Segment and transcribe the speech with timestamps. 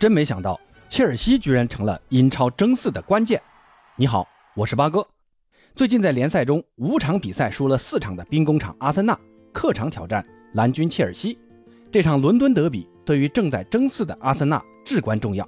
[0.00, 3.38] 真没想到，切尔西居然成了英超争四的关键。
[3.96, 4.26] 你好，
[4.56, 5.06] 我是八哥。
[5.76, 9.14] 最近在联赛中五场比赛输了四场的兵工厂阿森纳
[9.52, 10.24] 客场挑战
[10.54, 11.38] 蓝军切尔西，
[11.92, 15.46] 这场伦敦德比对于正在争四的阿森纳至关重要。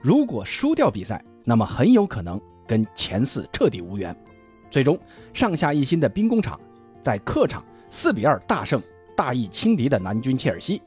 [0.00, 4.12] 如果输掉比赛，那么很有可能跟前四彻底无缘。
[4.68, 4.98] 最终，
[5.32, 6.60] 上下一心的兵工厂
[7.00, 8.82] 在客场四比二大胜
[9.16, 10.82] 大意轻敌的蓝军切尔西。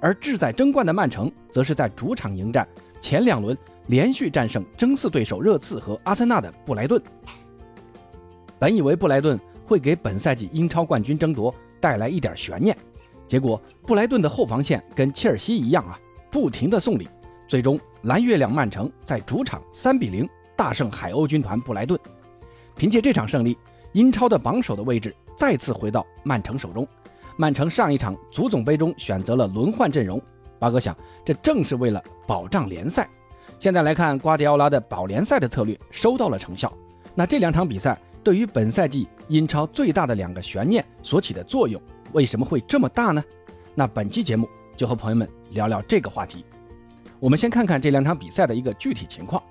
[0.00, 2.66] 而志在争冠的曼城，则是在主场迎战
[3.00, 7.00] 前两轮连续战胜争四对手热刺和阿森纳的布莱顿。
[8.58, 12.76] 本以为布莱顿会给本赛季英超冠军争夺带来一点悬念，
[13.26, 15.98] 结果布莱顿的后防线跟切尔西一样啊，
[16.30, 17.08] 不停的送礼。
[17.46, 21.98] 最终，蓝月亮曼城在主场三比零大胜海鸥军团布莱顿。
[22.76, 23.58] 凭借这场胜利，
[23.92, 26.86] 英超的榜首的位置再次回到曼城手中。
[27.36, 30.20] 曼城上一场足总杯中选择了轮换阵容，
[30.58, 33.08] 八哥想，这正是为了保障联赛。
[33.58, 36.72] 现在来看，瓜迪奥拉的保联赛的策略收到了成效。
[37.14, 41.80] 那这两场比赛对于本赛季英超最大的两个悬念所起的作用，
[42.12, 43.22] 为什么会这么大呢？
[43.74, 46.44] 那本期节目就和朋友们聊聊这个话题。
[47.18, 49.42] 我们先看看这两场比赛的一个具体情况。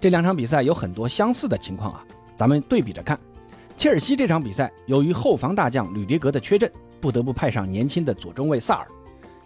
[0.00, 2.04] 这两场比赛有很多相似的情况啊，
[2.36, 3.18] 咱们对比着看。
[3.76, 6.70] 切尔西这场比赛由于后防大将吕迪格的缺阵。
[7.04, 8.88] 不得不派上年轻的左中卫萨尔，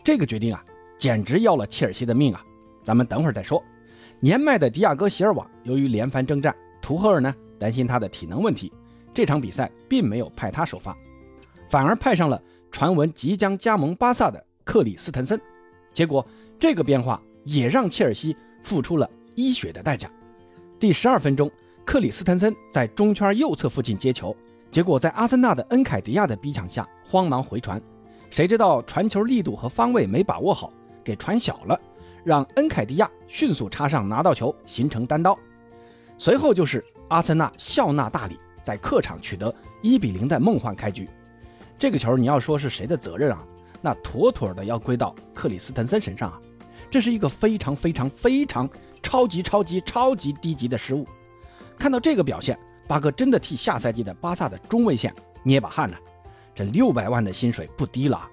[0.05, 0.65] 这个决定啊，
[0.97, 2.41] 简直要了切尔西的命啊！
[2.85, 3.61] 咱们等会儿再说。
[4.21, 8.73] 年迈的迪亚哥席尔瓦由于连番征战，图赫尔呢担心他的体能问题，
[9.13, 10.97] 这场比赛并没有派他首发，
[11.69, 15.37] 反而派上了传闻即将加盟巴萨的克里斯滕森。
[15.93, 16.25] 结果
[16.61, 20.09] 这个变化也让切尔西付出了一血的代价。
[20.79, 21.51] 第十二分钟，
[21.85, 24.33] 克里斯滕森在中圈右侧附近接球，
[24.71, 26.87] 结果在阿森纳的恩凯迪亚的逼抢下。
[27.11, 27.81] 慌忙回传，
[28.31, 30.71] 谁知道传球力度和方位没把握好，
[31.03, 31.81] 给传小了，
[32.23, 35.35] 让恩凯迪亚迅速插上拿到球，形成单刀。
[36.19, 41.09] 随后就是阿森纳笑纳大礼，在客场取得一比零的梦幻开局。
[41.79, 43.43] 这个球你要说是谁的责任啊？
[43.81, 46.39] 那妥妥的要归到克里斯滕森身上啊！
[46.91, 48.69] 这是一个非常非常非常
[49.03, 51.07] 超级超级超级低级的失误。
[51.79, 55.97] 看到这个表现，巴哥真的替下赛季的巴萨的中卫线捏把汗呢。
[56.55, 58.27] 这六百万的薪水不低了，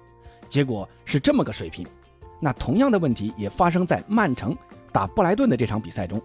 [0.48, 1.86] 结果是这么个水平。
[2.40, 4.56] 那同样的问题也发生在曼城
[4.90, 6.20] 打布莱顿的这场比赛中。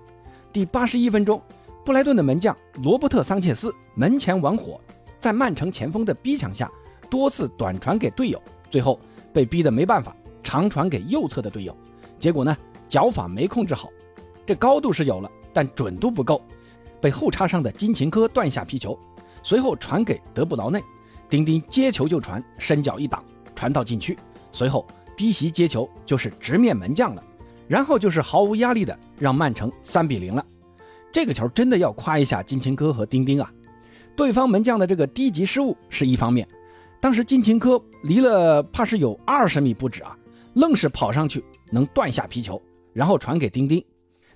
[0.51, 1.41] 第八十一分钟，
[1.85, 4.79] 布莱顿的门将罗伯特·桑切斯门前玩火，
[5.19, 6.71] 在曼城前锋的逼抢下，
[7.09, 8.99] 多次短传给队友，最后
[9.31, 11.75] 被逼得没办法，长传给右侧的队友。
[12.17, 12.57] 结果呢，
[12.89, 13.89] 脚法没控制好，
[14.45, 16.41] 这高度是有了，但准度不够，
[17.01, 18.97] 被后插上的金琴科断下皮球，
[19.41, 20.81] 随后传给德布劳内。
[21.28, 23.23] 丁丁接球就传，伸脚一挡，
[23.56, 24.17] 传到禁区。
[24.51, 24.85] 随后
[25.16, 27.23] 逼袭接球就是直面门将了，
[27.67, 30.45] 然后就是毫无压力的让曼城三比零了。
[31.11, 33.51] 这个球真的要夸一下金琴科和丁丁啊！
[34.16, 36.47] 对方门将的这个低级失误是一方面，
[37.00, 40.17] 当时金琴科离了怕是有二十米不止啊，
[40.53, 42.61] 愣是跑上去能断下皮球，
[42.94, 43.84] 然后传给丁丁。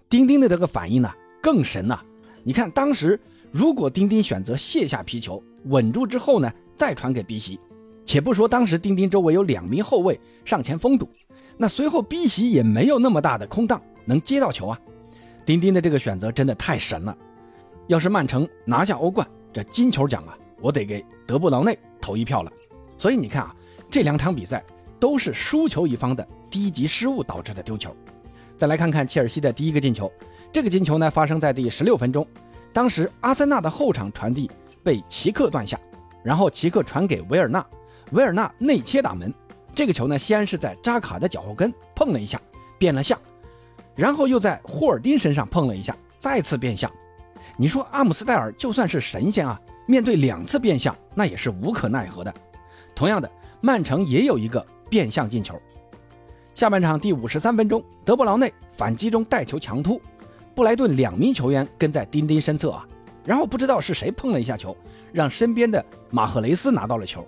[0.08, 1.12] 丁丁的这个反应呢
[1.42, 2.00] 更神呐！
[2.47, 3.19] 你看当时
[3.51, 6.53] 如果丁丁选择卸下皮球稳住之后呢？
[6.78, 7.59] 再传给 B 席，
[8.03, 11.09] 且不说当时丁丁周围有两名后卫上前封堵，
[11.57, 14.79] 那随后 B 席也没有那么大的空档能接到球啊。
[15.44, 17.17] 丁丁的这个选择真的太神了。
[17.88, 22.51] 要是曼城拿下欧冠，这金球奖啊，我得给德布劳内投一票了。
[22.95, 23.56] 所以你看啊，
[23.89, 24.63] 这两场比赛
[25.00, 27.95] 都是输球一方的低级失误导致的丢球。
[28.58, 30.12] 再来看看切尔西的第一个进球，
[30.52, 32.26] 这个进球呢发生在第十六分钟，
[32.72, 34.50] 当时阿森纳的后场传递
[34.84, 35.80] 被齐克断下。
[36.24, 37.64] 然后齐克传给维尔纳，
[38.12, 39.32] 维尔纳内切打门，
[39.76, 42.42] 这个球呢先是在扎卡的脚后跟碰了一下，
[42.80, 43.16] 变了向，
[43.94, 46.92] 然后又在霍尔丁身上碰了一下，再次变向。
[47.58, 52.34] 你说阿姆斯戴尔就算是神仙啊，面对两次变向，那也是无可奈何的。
[52.96, 53.30] 同样的，
[53.62, 55.62] 曼城也有一个变相进球。
[56.56, 60.02] 下半场第五十三分钟，德布劳内反击中带球强突，
[60.56, 62.88] 布莱顿两名球员跟在丁丁身侧啊，
[63.25, 64.75] 然后不知道是谁碰了一下球。
[65.12, 67.25] 让身边的马赫雷斯拿到了球，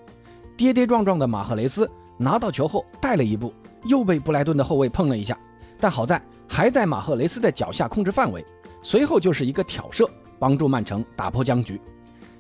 [0.56, 3.54] 跌跌撞撞的马赫雷斯拿到球后带了一步，
[3.84, 5.38] 又被布莱顿的后卫碰了一下，
[5.78, 8.46] 但好在还在马赫雷斯的脚下控制范围，
[8.82, 10.10] 随后就是一个挑射，
[10.40, 11.80] 帮助曼城打破僵局。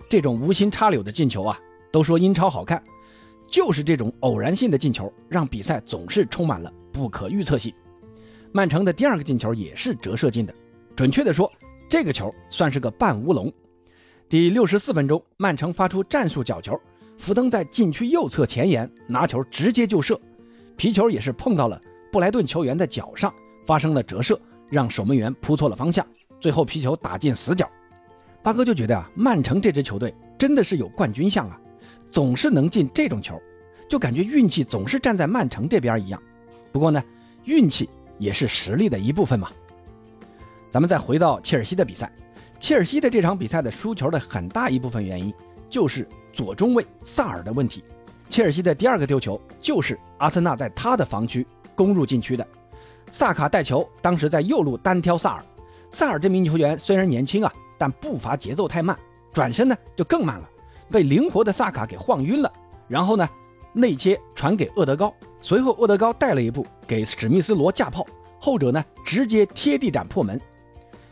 [0.10, 1.60] 这种无心插柳的进球啊，
[1.92, 2.82] 都说英超好看，
[3.48, 7.74] 就是这种偶然性的进球，让比赛总是充满了不可预测性。
[8.52, 10.54] 曼城的第二个进球也是折射进的，
[10.96, 11.52] 准确的说，
[11.90, 13.52] 这个球算是个半乌龙。
[14.30, 16.80] 第六十四分钟，曼城发出战术角球，
[17.18, 20.20] 福登在禁区右侧前沿拿球直接就射，
[20.76, 23.34] 皮球也是碰到了布莱顿球员的脚上，
[23.66, 24.40] 发生了折射，
[24.70, 26.06] 让守门员扑错了方向，
[26.40, 27.70] 最后皮球打进死角。
[28.44, 31.60] 八哥就觉得啊，曼城这支球队真的是有冠军相啊，
[32.10, 33.42] 总是能进这种球，
[33.90, 36.22] 就感觉运气总是站在曼城这边一样。
[36.72, 37.04] 不过呢，
[37.46, 39.50] 运气也是实力的一部分嘛。
[40.70, 42.12] 咱们再回到切尔西的比赛，
[42.60, 45.34] 切尔西的这场比赛的输球的很大一部分原因
[45.70, 47.84] 就是左中卫萨尔的问题。
[48.30, 52.46] 切尔西的第二个丢球就是阿森纳在他的防区攻入禁区的，
[53.10, 55.44] 萨卡带球，当时在右路单挑萨尔。
[55.90, 58.98] 萨尔这名球员虽然年轻啊，但步伐节奏太慢，
[59.32, 60.50] 转身呢就更慢了，
[60.90, 62.52] 被灵活的萨卡给晃晕了。
[62.88, 63.28] 然后呢，
[63.74, 68.06] 内切传给厄德高，随后厄德高带了一步给史密斯罗架炮，
[68.40, 70.40] 后者呢直接贴地斩破门。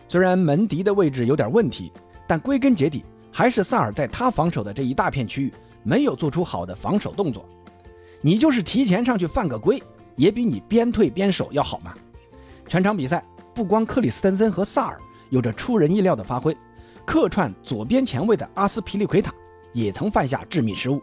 [0.08, 1.92] 虽然门迪的位置有点问题，
[2.28, 7.46] 但归根结底还是萨尔在他防守的这一大片区域没有做出好的防守动作。
[8.22, 9.82] 你就是提前上去犯个规，
[10.16, 11.94] 也比你边退边守要好嘛。
[12.68, 13.24] 全场比赛
[13.54, 14.98] 不光克里斯滕森和萨尔
[15.30, 16.56] 有着出人意料的发挥，
[17.06, 19.34] 客串左边前卫的阿斯皮利奎塔
[19.76, 21.00] 也曾犯下致命失误。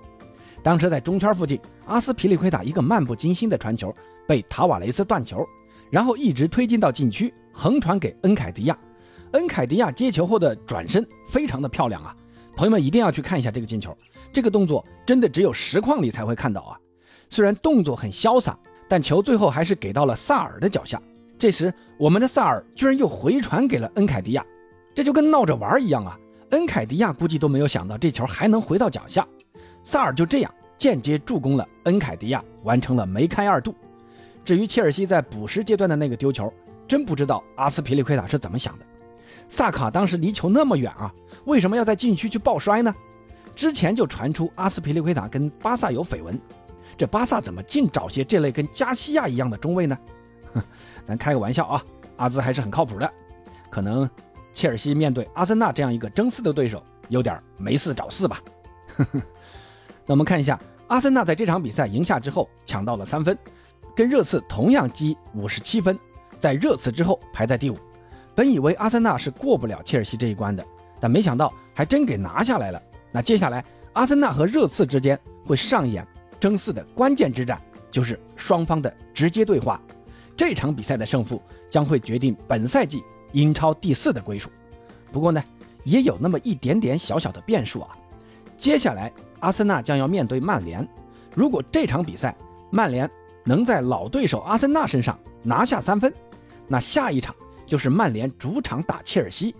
[0.62, 3.94] 当时在中圈附近，阿斯皮利奎塔一个漫不经心的传球
[4.26, 5.46] 被塔瓦雷斯断球，
[5.90, 8.78] 然后一直推进到禁区，横传给恩凯迪亚。
[9.32, 12.16] 恩凯迪亚接球后的转身非常的漂亮啊，
[12.56, 13.96] 朋友们一定要去看一下这个进球，
[14.32, 16.78] 这个动作真的只有实况里才会看到啊。
[17.28, 18.56] 虽然动作很潇洒，
[18.88, 21.00] 但球最后还是给到了萨尔的脚下。
[21.38, 24.46] 这时我们的萨尔居然又回传给了恩凯迪亚，
[24.94, 26.16] 这就跟闹着玩一样啊。
[26.52, 29.26] 恩凯迪亚估计都没有想到这球还能回到脚下，
[29.84, 33.74] 萨尔就这样间接助攻了恩凯迪亚，完成了梅开二度。
[34.44, 36.52] 至于切尔西在补时阶段的那个丢球，
[36.86, 38.84] 真不知道阿斯皮利奎塔是怎么想的。
[39.48, 41.10] 萨卡当时离球那么远啊，
[41.46, 42.94] 为什么要在禁区去抱摔呢？
[43.56, 46.38] 之前就传出阿斯皮利奎塔跟巴萨有绯闻，
[46.98, 49.96] 这巴萨怎么净找些这类跟加西亚一样的中卫呢？
[50.52, 50.62] 哼，
[51.06, 51.82] 咱开个玩笑啊，
[52.16, 53.10] 阿兹还是很靠谱的。
[53.70, 54.08] 可能
[54.52, 58.40] 切尔西面对阿森纳这样一个争四的对手，有点没事找事吧。
[60.04, 60.58] 那我们看一下，
[60.88, 63.36] 阿森纳在这场比赛赢下之后抢到了三分，
[63.96, 65.98] 跟热刺同样积五十七分，
[66.38, 67.78] 在热刺之后排在第五。
[68.34, 70.64] 本以为阿森纳是过不了切尔西这一关的，
[71.00, 72.82] 但没想到还真给拿下来了。
[73.10, 76.06] 那接下来，阿森纳和热刺之间会上演
[76.40, 77.60] 争四的关键之战，
[77.90, 79.80] 就是双方的直接对话。
[80.34, 84.50] 这场比赛的胜负将会决定本赛季英超第四的归属。
[85.10, 85.42] 不过呢，
[85.84, 87.90] 也有那么一点点小小的变数啊。
[88.56, 90.86] 接下来，阿森纳将要面对曼联。
[91.34, 92.36] 如果这场比赛
[92.70, 93.10] 曼联
[93.44, 96.12] 能在老对手阿森纳身上拿下三分，
[96.68, 97.34] 那下一场。
[97.64, 99.54] 就是曼联主场打切尔西，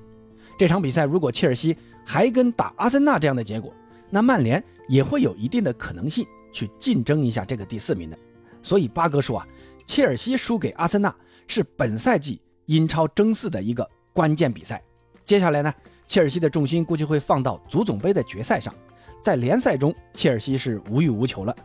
[0.58, 1.74] 这场比赛如果切尔西
[2.04, 3.72] 还跟打阿森纳这样的结果，
[4.10, 8.19] 那曼联也会有一定的可能性去竞争一下这个第四名的。
[8.60, 9.46] 所以八哥说啊，
[9.86, 11.14] 切尔西输给阿森纳
[11.46, 14.82] 是本赛季英超争四的一个关键比赛。
[15.25, 15.75] 接下来呢，
[16.06, 18.75] 切尔西的重心估计会放到足总杯的决赛上。
[19.20, 21.56] 在联赛中，切尔西是无欲无求了，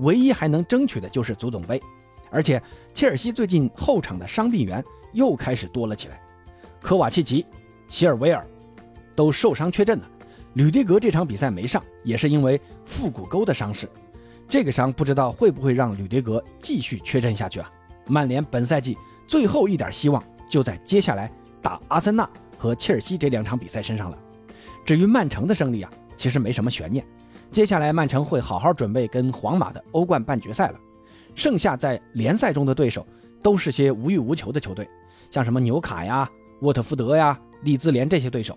[0.00, 1.80] 唯一还能争取的就是足总杯。
[2.30, 2.60] 而且
[2.92, 4.84] 切尔西最近后场的伤病员。
[5.14, 6.20] 又开始多了起来，
[6.80, 7.46] 科瓦契奇、
[7.86, 8.44] 齐尔维尔
[9.14, 10.10] 都受伤缺阵了。
[10.54, 13.88] 吕迪格这场比赛没上，也是因为腹股沟的伤势。
[14.48, 17.70] 这个伤不知道会不会让吕迪格继续缺阵下去啊？
[18.08, 21.30] 曼联本赛季最后一点希望就在接下来
[21.62, 24.18] 打阿森纳和切尔西这两场比赛身上了。
[24.84, 27.04] 至于曼城的胜利啊，其实没什么悬念。
[27.50, 30.78] 接下来曼城会好好准备跟皇马的欧冠半决赛了。
[31.34, 33.06] 剩下在联赛中的对手
[33.42, 34.88] 都是些无欲无求的球队。
[35.30, 36.28] 像什么纽卡呀、
[36.60, 38.56] 沃特福德呀、利兹联这些对手，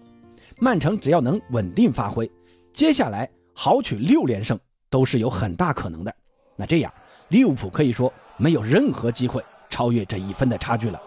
[0.59, 2.29] 曼城只要能稳定发挥，
[2.71, 6.13] 接下来豪取六连胜都是有很大可能的。
[6.55, 6.93] 那这样，
[7.29, 11.01] 利物浦可以说没有任何机会超越这一分的差距了。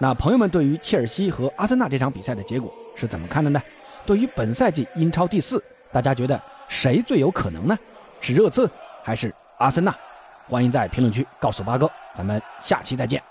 [0.00, 3.60] 那朋友们对于切尔西和阿森纳这场比赛的结果是怎么看的呢？
[4.06, 5.62] 对于本赛季英超第四，
[5.92, 7.76] 大家觉得谁最有可能呢？
[8.20, 8.70] 是热刺
[9.02, 9.94] 还是阿森纳？
[10.48, 13.22] 欢迎在评论区告诉八哥，咱们下期再见。